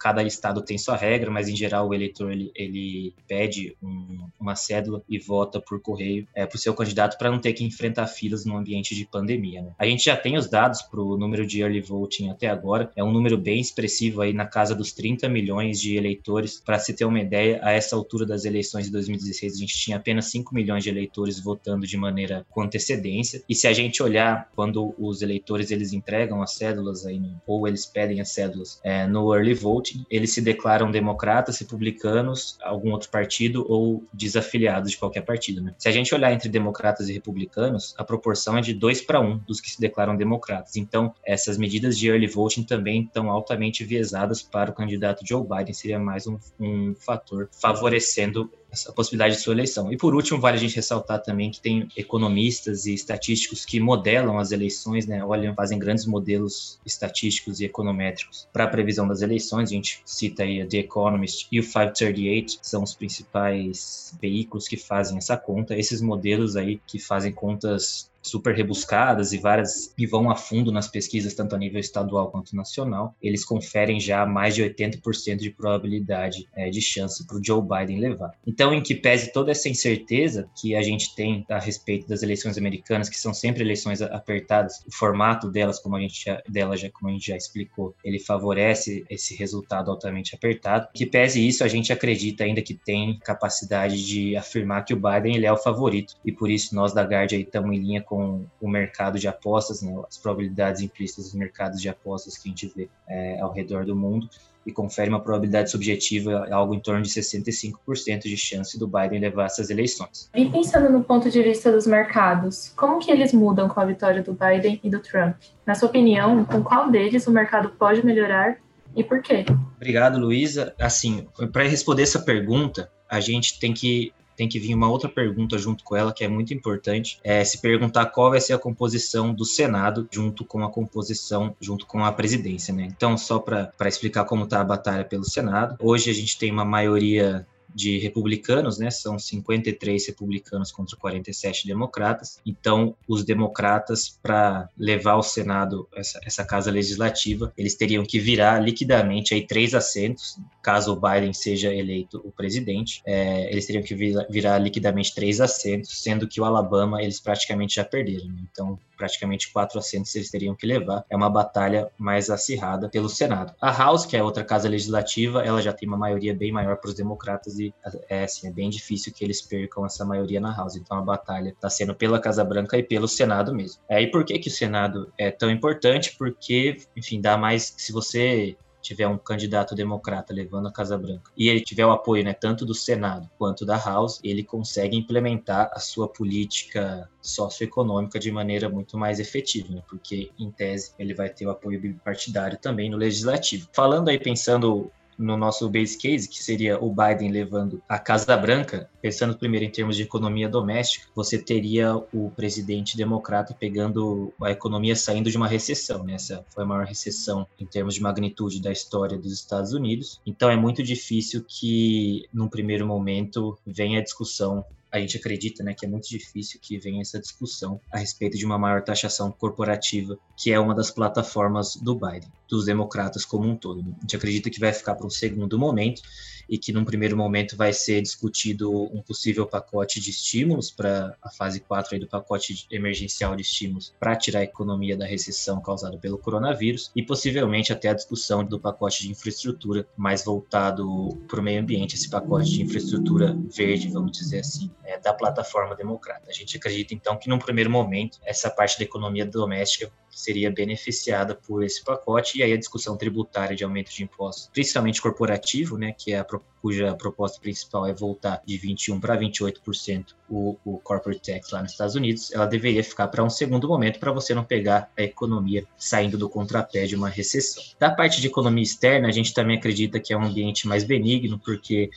cada 0.00 0.22
estado 0.22 0.62
tem 0.62 0.78
sua 0.78 0.96
regra, 0.96 1.30
mas 1.30 1.48
em 1.48 1.56
geral 1.56 1.88
o 1.88 1.94
eleitor 1.94 2.32
ele, 2.32 2.50
ele 2.54 3.14
pede 3.26 3.76
um, 3.82 4.28
uma 4.38 4.54
cédula 4.54 5.02
e 5.08 5.18
vota 5.18 5.60
por 5.60 5.80
correio 5.80 6.26
é, 6.34 6.46
para 6.46 6.56
o 6.56 6.58
seu 6.58 6.74
candidato 6.74 7.18
para 7.18 7.30
não 7.30 7.40
ter 7.40 7.52
que 7.52 7.64
enfrentar 7.64 8.06
filas 8.06 8.44
no 8.44 8.56
ambiente 8.56 8.94
de 8.94 9.04
pandemia. 9.04 9.62
Né? 9.62 9.72
A 9.78 9.86
gente 9.86 10.04
já 10.04 10.16
tem 10.16 10.36
os 10.36 10.48
dados 10.48 10.82
para 10.82 11.00
o 11.00 11.16
número 11.16 11.46
de 11.46 11.60
early 11.60 11.80
voting 11.80 12.30
até 12.30 12.48
agora, 12.48 12.90
é 12.96 13.04
um 13.04 13.12
número 13.12 13.36
bem 13.36 13.60
expressivo 13.60 14.20
aí 14.20 14.32
na 14.32 14.46
casa 14.46 14.74
dos 14.74 14.92
30 14.92 15.28
milhões 15.28 15.80
de 15.80 15.96
eleitores. 15.96 16.60
Para 16.64 16.78
se 16.78 16.94
ter 16.94 17.04
uma 17.04 17.20
ideia, 17.20 17.60
a 17.62 17.72
essa 17.72 17.96
altura 17.96 18.24
das 18.26 18.44
eleições 18.44 18.86
de 18.86 18.92
2016 18.92 19.54
a 19.54 19.56
gente 19.56 19.76
tinha 19.76 19.96
apenas 19.96 20.26
5 20.26 20.54
milhões 20.54 20.84
de 20.84 20.90
eleitores 20.90 21.40
votando 21.40 21.86
de 21.86 21.96
maneira 21.96 22.46
com 22.50 22.62
antecedência. 22.62 23.42
E 23.48 23.54
se 23.54 23.66
a 23.66 23.72
gente 23.72 24.02
olhar 24.02 24.50
quando 24.54 24.77
quando 24.78 24.94
os 24.98 25.22
eleitores 25.22 25.70
eles 25.70 25.92
entregam 25.92 26.42
as 26.42 26.54
cédulas 26.54 27.04
aí, 27.04 27.20
ou 27.46 27.66
eles 27.66 27.84
pedem 27.84 28.20
as 28.20 28.30
cédulas 28.30 28.80
é, 28.84 29.06
no 29.06 29.34
early 29.34 29.54
voting, 29.54 30.04
eles 30.10 30.32
se 30.32 30.40
declaram 30.40 30.90
democratas, 30.90 31.58
republicanos, 31.58 32.56
algum 32.62 32.92
outro 32.92 33.08
partido 33.10 33.66
ou 33.68 34.04
desafiliados 34.12 34.92
de 34.92 34.98
qualquer 34.98 35.22
partido. 35.22 35.60
Né? 35.60 35.74
Se 35.78 35.88
a 35.88 35.92
gente 35.92 36.14
olhar 36.14 36.32
entre 36.32 36.48
democratas 36.48 37.08
e 37.08 37.12
republicanos, 37.12 37.94
a 37.98 38.04
proporção 38.04 38.56
é 38.56 38.60
de 38.60 38.72
2 38.72 39.02
para 39.02 39.20
1 39.20 39.24
um 39.24 39.38
dos 39.38 39.60
que 39.60 39.70
se 39.70 39.80
declaram 39.80 40.16
democratas. 40.16 40.76
Então, 40.76 41.12
essas 41.24 41.58
medidas 41.58 41.98
de 41.98 42.08
early 42.08 42.26
voting 42.26 42.62
também 42.62 43.02
estão 43.02 43.30
altamente 43.30 43.84
viesadas 43.84 44.42
para 44.42 44.70
o 44.70 44.74
candidato 44.74 45.26
Joe 45.26 45.42
Biden, 45.46 45.74
seria 45.74 45.98
mais 45.98 46.26
um, 46.26 46.38
um 46.60 46.94
fator 46.94 47.48
favorecendo 47.52 48.50
essa 48.70 48.92
possibilidade 48.92 49.36
de 49.36 49.40
sua 49.40 49.54
eleição. 49.54 49.92
E 49.92 49.96
por 49.96 50.14
último, 50.14 50.40
vale 50.40 50.56
a 50.56 50.60
gente 50.60 50.76
ressaltar 50.76 51.22
também 51.22 51.50
que 51.50 51.60
tem 51.60 51.88
economistas 51.96 52.86
e 52.86 52.94
estatísticos 52.94 53.64
que 53.64 53.80
modelam 53.80 54.38
as 54.38 54.52
eleições, 54.52 55.06
né? 55.06 55.24
Olham, 55.24 55.54
fazem 55.54 55.78
grandes 55.78 56.04
modelos 56.04 56.78
estatísticos 56.84 57.60
e 57.60 57.64
econométricos 57.64 58.46
para 58.52 58.64
a 58.64 58.68
previsão 58.68 59.08
das 59.08 59.22
eleições. 59.22 59.70
A 59.70 59.74
gente 59.74 60.02
cita 60.04 60.42
aí 60.42 60.60
a 60.60 60.66
The 60.66 60.78
Economist 60.78 61.48
e 61.50 61.60
o 61.60 61.62
538, 61.62 62.58
são 62.62 62.82
os 62.82 62.94
principais 62.94 64.16
veículos 64.20 64.68
que 64.68 64.76
fazem 64.76 65.18
essa 65.18 65.36
conta. 65.36 65.76
Esses 65.76 66.00
modelos 66.00 66.56
aí 66.56 66.80
que 66.86 66.98
fazem 66.98 67.32
contas 67.32 68.10
super 68.28 68.54
rebuscadas 68.54 69.32
e 69.32 69.38
várias 69.38 69.92
e 69.96 70.06
vão 70.06 70.30
a 70.30 70.36
fundo 70.36 70.70
nas 70.70 70.88
pesquisas, 70.88 71.34
tanto 71.34 71.54
a 71.54 71.58
nível 71.58 71.80
estadual 71.80 72.30
quanto 72.30 72.54
nacional, 72.54 73.14
eles 73.22 73.44
conferem 73.44 74.00
já 74.00 74.24
mais 74.26 74.54
de 74.54 74.62
80% 74.62 75.36
de 75.36 75.50
probabilidade 75.50 76.48
é, 76.54 76.70
de 76.70 76.80
chance 76.80 77.26
para 77.26 77.36
o 77.36 77.44
Joe 77.44 77.62
Biden 77.62 78.00
levar. 78.00 78.32
Então, 78.46 78.72
em 78.72 78.82
que 78.82 78.94
pese 78.94 79.32
toda 79.32 79.50
essa 79.50 79.68
incerteza 79.68 80.48
que 80.60 80.74
a 80.74 80.82
gente 80.82 81.14
tem 81.14 81.44
a 81.48 81.58
respeito 81.58 82.08
das 82.08 82.22
eleições 82.22 82.58
americanas, 82.58 83.08
que 83.08 83.18
são 83.18 83.32
sempre 83.32 83.62
eleições 83.62 84.02
apertadas, 84.02 84.80
o 84.86 84.92
formato 84.92 85.50
delas, 85.50 85.78
como 85.78 85.96
a 85.96 86.00
gente 86.00 86.24
já, 86.24 86.42
dela 86.48 86.76
já, 86.76 86.90
como 86.90 87.10
a 87.10 87.12
gente 87.12 87.28
já 87.28 87.36
explicou, 87.36 87.94
ele 88.04 88.18
favorece 88.18 89.04
esse 89.08 89.34
resultado 89.34 89.90
altamente 89.90 90.34
apertado. 90.34 90.88
Que 90.94 91.06
pese 91.06 91.46
isso, 91.46 91.64
a 91.64 91.68
gente 91.68 91.92
acredita 91.92 92.44
ainda 92.44 92.62
que 92.62 92.74
tem 92.74 93.18
capacidade 93.18 94.04
de 94.04 94.36
afirmar 94.36 94.84
que 94.84 94.94
o 94.94 94.96
Biden 94.96 95.36
ele 95.36 95.46
é 95.46 95.52
o 95.52 95.56
favorito 95.56 96.14
e 96.24 96.32
por 96.32 96.50
isso 96.50 96.74
nós 96.74 96.92
da 96.92 97.02
Guard 97.02 97.32
aí 97.32 97.42
estamos 97.42 97.74
em 97.74 97.80
linha 97.80 98.02
com 98.02 98.17
o 98.60 98.68
mercado 98.68 99.18
de 99.18 99.28
apostas, 99.28 99.82
né, 99.82 99.94
as 100.08 100.18
probabilidades 100.18 100.80
implícitas 100.82 101.26
dos 101.26 101.34
mercados 101.34 101.80
de 101.80 101.88
apostas 101.88 102.36
que 102.36 102.48
a 102.48 102.50
gente 102.50 102.72
vê 102.74 102.88
é, 103.08 103.40
ao 103.40 103.52
redor 103.52 103.84
do 103.84 103.94
mundo 103.94 104.28
e 104.66 104.72
confere 104.72 105.08
uma 105.08 105.20
probabilidade 105.20 105.70
subjetiva 105.70 106.46
algo 106.50 106.74
em 106.74 106.80
torno 106.80 107.00
de 107.00 107.08
65% 107.08 108.22
de 108.22 108.36
chance 108.36 108.78
do 108.78 108.86
Biden 108.86 109.18
levar 109.18 109.46
essas 109.46 109.70
eleições. 109.70 110.30
E 110.34 110.44
pensando 110.50 110.90
no 110.90 111.02
ponto 111.02 111.30
de 111.30 111.42
vista 111.42 111.72
dos 111.72 111.86
mercados, 111.86 112.72
como 112.76 112.98
que 112.98 113.10
eles 113.10 113.32
mudam 113.32 113.66
com 113.68 113.80
a 113.80 113.86
vitória 113.86 114.22
do 114.22 114.34
Biden 114.34 114.78
e 114.84 114.90
do 114.90 115.00
Trump? 115.00 115.36
Na 115.64 115.74
sua 115.74 115.88
opinião, 115.88 116.44
com 116.44 116.62
qual 116.62 116.90
deles 116.90 117.26
o 117.26 117.30
mercado 117.30 117.70
pode 117.70 118.04
melhorar 118.04 118.58
e 118.94 119.02
por 119.02 119.22
quê? 119.22 119.46
Obrigado, 119.76 120.18
Luísa. 120.18 120.74
Assim, 120.78 121.26
para 121.52 121.62
responder 121.62 122.02
essa 122.02 122.20
pergunta, 122.20 122.90
a 123.08 123.20
gente 123.20 123.58
tem 123.58 123.72
que 123.72 124.12
tem 124.38 124.48
que 124.48 124.60
vir 124.60 124.72
uma 124.72 124.88
outra 124.88 125.08
pergunta 125.08 125.58
junto 125.58 125.82
com 125.82 125.96
ela, 125.96 126.12
que 126.12 126.22
é 126.22 126.28
muito 126.28 126.54
importante, 126.54 127.18
é 127.24 127.44
se 127.44 127.60
perguntar 127.60 128.06
qual 128.06 128.30
vai 128.30 128.40
ser 128.40 128.52
a 128.52 128.58
composição 128.58 129.34
do 129.34 129.44
Senado 129.44 130.08
junto 130.12 130.44
com 130.44 130.62
a 130.62 130.70
composição, 130.70 131.56
junto 131.60 131.84
com 131.84 132.04
a 132.04 132.12
presidência, 132.12 132.72
né? 132.72 132.84
Então, 132.84 133.18
só 133.18 133.40
para 133.40 133.72
explicar 133.88 134.24
como 134.24 134.44
está 134.44 134.60
a 134.60 134.64
batalha 134.64 135.04
pelo 135.04 135.24
Senado, 135.24 135.76
hoje 135.80 136.08
a 136.08 136.14
gente 136.14 136.38
tem 136.38 136.52
uma 136.52 136.64
maioria 136.64 137.44
de 137.74 137.98
republicanos, 137.98 138.78
né? 138.78 138.90
São 138.90 139.18
53 139.18 140.06
republicanos 140.06 140.72
contra 140.72 140.96
47 140.96 141.66
democratas. 141.66 142.40
Então, 142.44 142.96
os 143.06 143.24
democratas, 143.24 144.18
para 144.22 144.68
levar 144.76 145.12
ao 145.12 145.22
Senado 145.22 145.88
essa, 145.94 146.20
essa 146.24 146.44
casa 146.44 146.70
legislativa, 146.70 147.52
eles 147.56 147.74
teriam 147.74 148.04
que 148.04 148.18
virar 148.18 148.58
liquidamente 148.58 149.34
aí 149.34 149.46
três 149.46 149.74
assentos, 149.74 150.38
caso 150.62 150.92
o 150.92 151.00
Biden 151.00 151.32
seja 151.32 151.74
eleito 151.74 152.20
o 152.24 152.32
presidente. 152.32 153.02
É, 153.06 153.50
eles 153.50 153.66
teriam 153.66 153.82
que 153.82 153.94
virar, 153.94 154.26
virar 154.28 154.58
liquidamente 154.58 155.14
três 155.14 155.40
assentos, 155.40 156.02
sendo 156.02 156.26
que 156.26 156.40
o 156.40 156.44
Alabama 156.44 157.02
eles 157.02 157.20
praticamente 157.20 157.76
já 157.76 157.84
perderam. 157.84 158.28
Né? 158.28 158.42
Então, 158.50 158.78
praticamente 158.98 159.50
quatro 159.50 159.78
assentos 159.78 160.14
eles 160.14 160.30
teriam 160.30 160.54
que 160.54 160.66
levar. 160.66 161.04
É 161.08 161.16
uma 161.16 161.30
batalha 161.30 161.90
mais 161.96 162.28
acirrada 162.28 162.88
pelo 162.90 163.08
Senado. 163.08 163.54
A 163.60 163.70
House, 163.70 164.04
que 164.04 164.16
é 164.16 164.22
outra 164.22 164.44
casa 164.44 164.68
legislativa, 164.68 165.42
ela 165.42 165.62
já 165.62 165.72
tem 165.72 165.88
uma 165.88 165.96
maioria 165.96 166.34
bem 166.34 166.52
maior 166.52 166.76
para 166.76 166.88
os 166.88 166.94
democratas 166.94 167.58
e 167.58 167.72
é, 168.08 168.24
assim, 168.24 168.48
é 168.48 168.50
bem 168.50 168.68
difícil 168.68 169.12
que 169.12 169.24
eles 169.24 169.40
percam 169.40 169.86
essa 169.86 170.04
maioria 170.04 170.40
na 170.40 170.54
House. 170.54 170.76
Então 170.76 170.98
a 170.98 171.02
batalha 171.02 171.50
está 171.50 171.70
sendo 171.70 171.94
pela 171.94 172.20
Casa 172.20 172.44
Branca 172.44 172.76
e 172.76 172.82
pelo 172.82 173.08
Senado 173.08 173.54
mesmo. 173.54 173.80
É, 173.88 174.02
e 174.02 174.10
por 174.10 174.24
que, 174.24 174.38
que 174.38 174.48
o 174.48 174.52
Senado 174.52 175.12
é 175.16 175.30
tão 175.30 175.50
importante? 175.50 176.16
Porque, 176.18 176.76
enfim, 176.96 177.20
dá 177.20 177.38
mais. 177.38 177.74
Se 177.76 177.92
você 177.92 178.56
tiver 178.80 179.06
um 179.06 179.18
candidato 179.18 179.74
democrata 179.74 180.32
levando 180.32 180.68
a 180.68 180.72
Casa 180.72 180.96
Branca 180.96 181.30
e 181.36 181.48
ele 181.48 181.60
tiver 181.60 181.86
o 181.86 181.90
apoio 181.90 182.24
né, 182.24 182.32
tanto 182.32 182.64
do 182.64 182.74
Senado 182.74 183.28
quanto 183.38 183.64
da 183.64 183.76
House, 183.76 184.20
ele 184.22 184.42
consegue 184.42 184.96
implementar 184.96 185.70
a 185.72 185.80
sua 185.80 186.08
política 186.08 187.08
socioeconômica 187.20 188.18
de 188.18 188.30
maneira 188.30 188.68
muito 188.68 188.96
mais 188.96 189.20
efetiva, 189.20 189.74
né, 189.74 189.82
porque 189.88 190.30
em 190.38 190.50
tese 190.50 190.92
ele 190.98 191.14
vai 191.14 191.28
ter 191.28 191.46
o 191.46 191.50
apoio 191.50 191.80
bipartidário 191.80 192.58
também 192.58 192.90
no 192.90 192.96
legislativo. 192.96 193.68
Falando 193.72 194.08
aí, 194.08 194.18
pensando 194.18 194.90
no 195.18 195.36
nosso 195.36 195.68
base 195.68 195.98
case, 195.98 196.28
que 196.28 196.42
seria 196.42 196.78
o 196.82 196.94
Biden 196.94 197.30
levando 197.30 197.82
a 197.88 197.98
Casa 197.98 198.36
Branca, 198.36 198.88
pensando 199.02 199.36
primeiro 199.36 199.66
em 199.66 199.70
termos 199.70 199.96
de 199.96 200.02
economia 200.02 200.48
doméstica, 200.48 201.06
você 201.14 201.36
teria 201.36 201.96
o 201.96 202.30
presidente 202.30 202.96
democrata 202.96 203.52
pegando 203.52 204.32
a 204.40 204.50
economia 204.50 204.94
saindo 204.94 205.30
de 205.30 205.36
uma 205.36 205.48
recessão. 205.48 206.04
Né? 206.04 206.14
Essa 206.14 206.44
foi 206.54 206.64
a 206.64 206.66
maior 206.66 206.86
recessão 206.86 207.46
em 207.58 207.66
termos 207.66 207.94
de 207.94 208.02
magnitude 208.02 208.62
da 208.62 208.70
história 208.70 209.18
dos 209.18 209.32
Estados 209.32 209.72
Unidos. 209.72 210.20
Então 210.24 210.50
é 210.50 210.56
muito 210.56 210.82
difícil 210.82 211.44
que, 211.46 212.28
num 212.32 212.48
primeiro 212.48 212.86
momento, 212.86 213.58
venha 213.66 213.98
a 213.98 214.02
discussão 214.02 214.64
a 214.90 214.98
gente 214.98 215.18
acredita 215.18 215.62
né, 215.62 215.74
que 215.74 215.84
é 215.84 215.88
muito 215.88 216.08
difícil 216.08 216.58
que 216.62 216.78
venha 216.78 217.02
essa 217.02 217.20
discussão 217.20 217.80
a 217.92 217.98
respeito 217.98 218.38
de 218.38 218.44
uma 218.44 218.58
maior 218.58 218.82
taxação 218.82 219.30
corporativa, 219.30 220.18
que 220.36 220.50
é 220.52 220.58
uma 220.58 220.74
das 220.74 220.90
plataformas 220.90 221.76
do 221.76 221.94
Biden, 221.94 222.32
dos 222.48 222.64
democratas 222.64 223.24
como 223.24 223.46
um 223.46 223.56
todo. 223.56 223.80
A 223.80 224.00
gente 224.00 224.16
acredita 224.16 224.50
que 224.50 224.58
vai 224.58 224.72
ficar 224.72 224.94
para 224.94 225.06
um 225.06 225.10
segundo 225.10 225.58
momento 225.58 226.02
e 226.48 226.56
que 226.56 226.72
num 226.72 226.84
primeiro 226.84 227.16
momento 227.16 227.56
vai 227.56 227.72
ser 227.72 228.00
discutido 228.00 228.72
um 228.72 229.02
possível 229.02 229.46
pacote 229.46 230.00
de 230.00 230.10
estímulos 230.10 230.70
para 230.70 231.14
a 231.20 231.30
fase 231.30 231.60
4 231.60 231.94
aí 231.94 232.00
do 232.00 232.08
pacote 232.08 232.66
emergencial 232.70 233.36
de 233.36 233.42
estímulos 233.42 233.94
para 234.00 234.16
tirar 234.16 234.40
a 234.40 234.44
economia 234.44 234.96
da 234.96 235.04
recessão 235.04 235.60
causada 235.60 235.98
pelo 235.98 236.16
coronavírus 236.16 236.90
e 236.96 237.02
possivelmente 237.02 237.72
até 237.72 237.88
a 237.88 237.94
discussão 237.94 238.42
do 238.42 238.58
pacote 238.58 239.02
de 239.02 239.10
infraestrutura 239.10 239.86
mais 239.96 240.24
voltado 240.24 241.10
para 241.28 241.40
o 241.40 241.42
meio 241.42 241.60
ambiente, 241.60 241.96
esse 241.96 242.08
pacote 242.08 242.50
de 242.50 242.62
infraestrutura 242.62 243.36
verde, 243.54 243.88
vamos 243.88 244.12
dizer 244.12 244.40
assim, 244.40 244.70
é, 244.84 244.98
da 244.98 245.12
plataforma 245.12 245.76
democrata. 245.76 246.30
A 246.30 246.32
gente 246.32 246.56
acredita 246.56 246.94
então 246.94 247.18
que 247.18 247.28
num 247.28 247.38
primeiro 247.38 247.70
momento 247.70 248.18
essa 248.24 248.48
parte 248.48 248.78
da 248.78 248.84
economia 248.84 249.26
doméstica 249.26 249.92
seria 250.10 250.50
beneficiada 250.50 251.34
por 251.34 251.62
esse 251.62 251.84
pacote, 251.84 252.37
e 252.38 252.42
aí 252.42 252.52
a 252.52 252.56
discussão 252.56 252.96
tributária 252.96 253.56
de 253.56 253.64
aumento 253.64 253.90
de 253.90 254.02
impostos, 254.02 254.48
principalmente 254.52 255.02
corporativo, 255.02 255.76
né, 255.76 255.92
que 255.92 256.12
é 256.12 256.18
a 256.18 256.26
cuja 256.60 256.94
proposta 256.94 257.40
principal 257.40 257.86
é 257.86 257.92
voltar 257.92 258.42
de 258.44 258.56
21 258.58 259.00
para 259.00 259.16
28% 259.16 260.06
o, 260.28 260.56
o 260.64 260.78
corporate 260.78 261.32
tax 261.32 261.50
lá 261.50 261.62
nos 261.62 261.72
Estados 261.72 261.94
Unidos, 261.94 262.32
ela 262.32 262.46
deveria 262.46 262.82
ficar 262.82 263.08
para 263.08 263.22
um 263.22 263.30
segundo 263.30 263.68
momento 263.68 263.98
para 263.98 264.12
você 264.12 264.34
não 264.34 264.44
pegar 264.44 264.90
a 264.96 265.02
economia 265.02 265.64
saindo 265.76 266.18
do 266.18 266.28
contrapé 266.28 266.86
de 266.86 266.96
uma 266.96 267.08
recessão. 267.08 267.62
Da 267.78 267.90
parte 267.90 268.20
de 268.20 268.26
economia 268.26 268.62
externa, 268.62 269.08
a 269.08 269.12
gente 269.12 269.32
também 269.32 269.56
acredita 269.56 270.00
que 270.00 270.12
é 270.12 270.16
um 270.16 270.24
ambiente 270.24 270.66
mais 270.66 270.84
benigno, 270.84 271.38
porque 271.38 271.90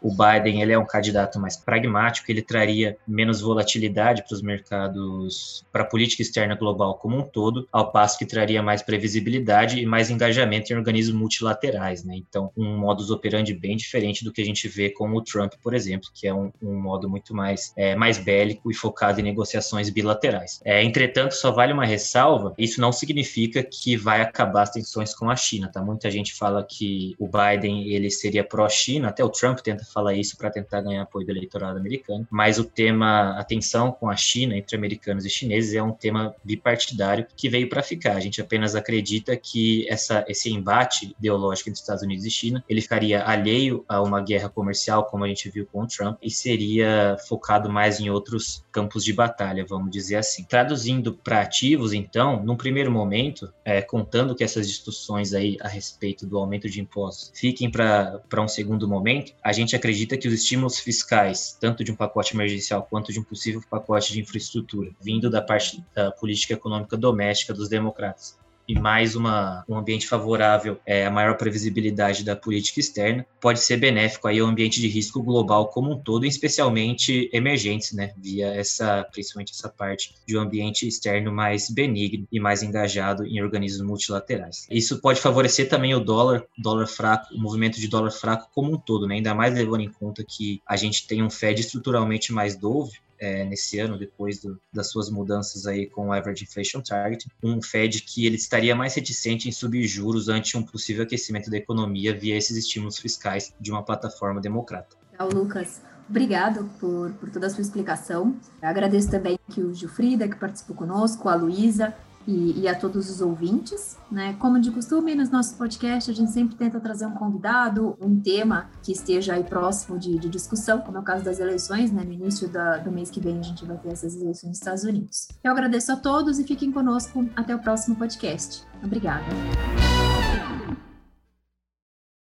o 0.00 0.10
Biden 0.10 0.62
ele 0.62 0.72
é 0.72 0.78
um 0.78 0.86
candidato 0.86 1.38
mais 1.38 1.56
pragmático, 1.56 2.30
ele 2.30 2.42
traria 2.42 2.96
menos 3.06 3.40
volatilidade 3.40 4.24
para 4.26 4.34
os 4.34 4.42
mercados, 4.42 5.64
para 5.72 5.82
a 5.82 5.86
política 5.86 6.22
externa 6.22 6.54
global 6.54 6.94
como 6.94 7.18
um 7.18 7.22
todo, 7.22 7.68
ao 7.72 7.90
passo 7.90 8.18
que 8.18 8.26
traria 8.26 8.62
mais 8.62 8.82
previsibilidade 8.82 9.80
e 9.80 9.86
mais 9.86 10.10
engajamento 10.10 10.72
em 10.72 10.76
organismos 10.76 11.18
multilaterais, 11.18 12.04
né? 12.04 12.16
Então, 12.16 12.50
um 12.56 12.76
modus 12.78 13.10
operandi 13.10 13.54
bem 13.54 13.76
diferente 13.76 14.24
do 14.24 14.32
que 14.32 14.40
a 14.40 14.44
gente 14.44 14.68
vê 14.68 14.90
com 14.90 15.10
o 15.12 15.20
Trump, 15.22 15.54
por 15.62 15.74
exemplo, 15.74 16.08
que 16.14 16.26
é 16.26 16.34
um, 16.34 16.52
um 16.62 16.80
modo 16.80 17.08
muito 17.08 17.34
mais, 17.34 17.72
é, 17.76 17.94
mais 17.94 18.18
bélico 18.18 18.70
e 18.70 18.74
focado 18.74 19.20
em 19.20 19.22
negociações 19.22 19.90
bilaterais. 19.90 20.60
É, 20.64 20.82
entretanto, 20.82 21.32
só 21.32 21.50
vale 21.50 21.72
uma 21.72 21.84
ressalva, 21.84 22.54
isso 22.58 22.80
não 22.80 22.92
significa 22.92 23.62
que 23.62 23.96
vai 23.96 24.20
acabar 24.20 24.62
as 24.62 24.70
tensões 24.70 25.14
com 25.14 25.30
a 25.30 25.36
China, 25.36 25.70
tá? 25.72 25.82
Muita 25.82 26.10
gente 26.10 26.34
fala 26.34 26.64
que 26.64 27.14
o 27.18 27.28
Biden 27.28 27.88
ele 27.88 28.10
seria 28.10 28.44
pró-China, 28.44 29.08
até 29.08 29.24
o 29.24 29.28
Trump 29.28 29.58
tenta 29.60 29.84
fala 29.92 30.14
isso 30.14 30.36
para 30.36 30.50
tentar 30.50 30.80
ganhar 30.80 31.02
apoio 31.02 31.26
do 31.26 31.32
eleitorado 31.32 31.78
americano, 31.78 32.26
mas 32.30 32.58
o 32.58 32.64
tema 32.64 33.38
a 33.38 33.44
tensão 33.44 33.92
com 33.92 34.08
a 34.08 34.16
China 34.16 34.56
entre 34.56 34.76
americanos 34.76 35.24
e 35.24 35.30
chineses 35.30 35.74
é 35.74 35.82
um 35.82 35.92
tema 35.92 36.34
bipartidário 36.44 37.26
que 37.36 37.48
veio 37.48 37.68
para 37.68 37.82
ficar. 37.82 38.16
A 38.16 38.20
gente 38.20 38.40
apenas 38.40 38.74
acredita 38.74 39.36
que 39.36 39.86
essa, 39.88 40.24
esse 40.28 40.52
embate 40.52 41.14
ideológico 41.18 41.68
entre 41.68 41.80
Estados 41.80 42.02
Unidos 42.02 42.24
e 42.24 42.30
China 42.30 42.64
ele 42.68 42.80
ficaria 42.80 43.24
alheio 43.24 43.84
a 43.88 44.02
uma 44.02 44.20
guerra 44.20 44.48
comercial, 44.48 45.04
como 45.04 45.24
a 45.24 45.28
gente 45.28 45.48
viu 45.50 45.66
com 45.66 45.82
o 45.82 45.86
Trump, 45.86 46.18
e 46.22 46.30
seria 46.30 47.16
focado 47.28 47.70
mais 47.70 48.00
em 48.00 48.10
outros 48.10 48.64
campos 48.72 49.04
de 49.04 49.12
batalha, 49.12 49.64
vamos 49.68 49.90
dizer 49.90 50.16
assim. 50.16 50.44
Traduzindo 50.44 51.12
para 51.14 51.40
ativos, 51.40 51.92
então, 51.92 52.42
num 52.42 52.56
primeiro 52.56 52.90
momento, 52.90 53.52
é, 53.64 53.80
contando 53.82 54.34
que 54.34 54.44
essas 54.44 54.68
discussões 54.68 55.32
aí 55.32 55.56
a 55.60 55.68
respeito 55.68 56.26
do 56.26 56.38
aumento 56.38 56.68
de 56.68 56.80
impostos 56.80 57.32
fiquem 57.34 57.70
para 57.70 58.20
um 58.38 58.48
segundo 58.48 58.88
momento, 58.88 59.32
a 59.42 59.52
gente 59.52 59.74
acredita 59.78 60.18
que 60.18 60.28
os 60.28 60.34
estímulos 60.34 60.78
fiscais, 60.78 61.56
tanto 61.60 61.82
de 61.82 61.90
um 61.90 61.96
pacote 61.96 62.34
emergencial 62.34 62.86
quanto 62.88 63.12
de 63.12 63.18
um 63.18 63.24
possível 63.24 63.62
pacote 63.70 64.12
de 64.12 64.20
infraestrutura, 64.20 64.92
vindo 65.00 65.30
da 65.30 65.40
parte 65.40 65.82
da 65.94 66.10
política 66.10 66.54
econômica 66.54 66.96
doméstica 66.96 67.54
dos 67.54 67.68
democratas, 67.68 68.38
e 68.68 68.78
mais 68.78 69.16
uma, 69.16 69.64
um 69.66 69.76
ambiente 69.76 70.06
favorável 70.06 70.78
é, 70.84 71.06
a 71.06 71.10
maior 71.10 71.36
previsibilidade 71.38 72.22
da 72.22 72.36
política 72.36 72.80
externa, 72.80 73.26
pode 73.40 73.60
ser 73.60 73.78
benéfico 73.78 74.28
aí 74.28 74.38
ao 74.40 74.46
ambiente 74.46 74.80
de 74.80 74.88
risco 74.88 75.22
global 75.22 75.68
como 75.68 75.92
um 75.92 75.98
todo, 75.98 76.26
especialmente 76.26 77.30
emergentes, 77.32 77.92
né, 77.92 78.12
via 78.18 78.48
essa, 78.48 79.04
principalmente 79.10 79.52
essa 79.52 79.70
parte 79.70 80.14
de 80.26 80.36
um 80.36 80.40
ambiente 80.40 80.86
externo 80.86 81.32
mais 81.32 81.70
benigno 81.70 82.28
e 82.30 82.38
mais 82.38 82.62
engajado 82.62 83.24
em 83.24 83.42
organismos 83.42 83.86
multilaterais. 83.86 84.66
Isso 84.70 85.00
pode 85.00 85.20
favorecer 85.20 85.68
também 85.68 85.94
o 85.94 86.00
dólar, 86.00 86.44
dólar 86.56 86.86
fraco, 86.86 87.34
o 87.34 87.40
movimento 87.40 87.80
de 87.80 87.88
dólar 87.88 88.10
fraco 88.10 88.50
como 88.54 88.74
um 88.74 88.78
todo, 88.78 89.06
né, 89.06 89.14
ainda 89.14 89.34
mais 89.34 89.54
levando 89.54 89.80
em 89.80 89.90
conta 89.90 90.22
que 90.22 90.60
a 90.66 90.76
gente 90.76 91.06
tem 91.06 91.22
um 91.22 91.30
Fed 91.30 91.60
estruturalmente 91.60 92.32
mais 92.32 92.54
dove, 92.56 92.98
é, 93.18 93.44
nesse 93.44 93.78
ano, 93.78 93.98
depois 93.98 94.40
do, 94.40 94.60
das 94.72 94.90
suas 94.90 95.10
mudanças 95.10 95.66
aí 95.66 95.86
com 95.86 96.08
o 96.08 96.12
Average 96.12 96.44
Inflation 96.44 96.80
Target, 96.80 97.26
um 97.42 97.60
Fed 97.60 98.02
que 98.02 98.26
ele 98.26 98.36
estaria 98.36 98.74
mais 98.74 98.94
reticente 98.94 99.48
em 99.48 99.52
subir 99.52 99.86
juros 99.86 100.28
ante 100.28 100.56
um 100.56 100.62
possível 100.62 101.02
aquecimento 101.02 101.50
da 101.50 101.56
economia 101.56 102.16
via 102.16 102.36
esses 102.36 102.56
estímulos 102.56 102.98
fiscais 102.98 103.54
de 103.60 103.70
uma 103.70 103.84
plataforma 103.84 104.40
democrata. 104.40 104.96
Lucas. 105.32 105.80
Obrigado 106.08 106.70
por, 106.80 107.12
por 107.14 107.28
toda 107.30 107.48
a 107.48 107.50
sua 107.50 107.60
explicação. 107.60 108.34
Eu 108.62 108.68
agradeço 108.68 109.10
também 109.10 109.38
que 109.50 109.60
o 109.60 109.74
Gilfrida, 109.74 110.26
que 110.26 110.36
participou 110.36 110.74
conosco, 110.74 111.28
a 111.28 111.34
Luísa, 111.34 111.94
e, 112.28 112.60
e, 112.60 112.68
a 112.68 112.74
todos 112.74 113.08
os 113.08 113.22
ouvintes. 113.22 113.96
Né? 114.12 114.36
Como 114.38 114.60
de 114.60 114.70
costume, 114.70 115.14
nos 115.14 115.30
nossos 115.30 115.54
podcasts, 115.54 116.14
a 116.14 116.16
gente 116.16 116.30
sempre 116.30 116.54
tenta 116.56 116.78
trazer 116.78 117.06
um 117.06 117.12
convidado, 117.12 117.96
um 117.98 118.20
tema 118.20 118.68
que 118.82 118.92
esteja 118.92 119.32
aí 119.32 119.42
próximo 119.42 119.98
de, 119.98 120.18
de 120.18 120.28
discussão, 120.28 120.80
como 120.80 120.98
é 120.98 121.00
o 121.00 121.02
caso 121.02 121.24
das 121.24 121.40
eleições, 121.40 121.90
né? 121.90 122.04
no 122.04 122.12
início 122.12 122.46
da, 122.46 122.76
do 122.76 122.92
mês 122.92 123.10
que 123.10 123.18
vem 123.18 123.38
a 123.38 123.42
gente 123.42 123.64
vai 123.64 123.78
ter 123.78 123.88
essas 123.88 124.14
eleições 124.14 124.50
nos 124.50 124.58
Estados 124.58 124.84
Unidos. 124.84 125.28
Eu 125.42 125.52
agradeço 125.52 125.90
a 125.90 125.96
todos 125.96 126.38
e 126.38 126.44
fiquem 126.44 126.70
conosco 126.70 127.26
até 127.34 127.54
o 127.54 127.58
próximo 127.58 127.96
podcast. 127.96 128.62
Obrigada. 128.84 129.24